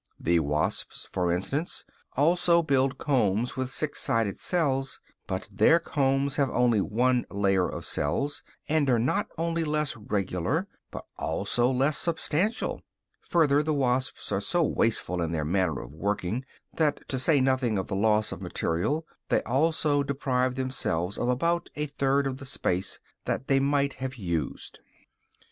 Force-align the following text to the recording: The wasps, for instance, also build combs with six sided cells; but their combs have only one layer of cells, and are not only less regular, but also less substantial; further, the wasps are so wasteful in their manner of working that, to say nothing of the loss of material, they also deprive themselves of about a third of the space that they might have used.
The 0.19 0.39
wasps, 0.39 1.07
for 1.11 1.31
instance, 1.31 1.85
also 2.17 2.63
build 2.63 2.97
combs 2.97 3.55
with 3.55 3.69
six 3.69 4.01
sided 4.01 4.39
cells; 4.39 4.99
but 5.27 5.47
their 5.51 5.77
combs 5.79 6.37
have 6.37 6.49
only 6.49 6.81
one 6.81 7.23
layer 7.29 7.69
of 7.69 7.85
cells, 7.85 8.41
and 8.67 8.89
are 8.89 8.97
not 8.97 9.27
only 9.37 9.63
less 9.63 9.95
regular, 9.95 10.65
but 10.89 11.05
also 11.19 11.69
less 11.69 11.99
substantial; 11.99 12.81
further, 13.21 13.61
the 13.61 13.75
wasps 13.75 14.31
are 14.31 14.41
so 14.41 14.63
wasteful 14.63 15.21
in 15.21 15.33
their 15.33 15.45
manner 15.45 15.79
of 15.79 15.91
working 15.91 16.45
that, 16.73 17.07
to 17.07 17.19
say 17.19 17.39
nothing 17.39 17.77
of 17.77 17.85
the 17.85 17.95
loss 17.95 18.31
of 18.31 18.41
material, 18.41 19.05
they 19.29 19.43
also 19.43 20.01
deprive 20.01 20.55
themselves 20.55 21.15
of 21.19 21.29
about 21.29 21.69
a 21.75 21.85
third 21.85 22.25
of 22.25 22.37
the 22.37 22.45
space 22.47 22.99
that 23.25 23.47
they 23.47 23.59
might 23.59 23.93
have 23.93 24.15
used. 24.15 24.79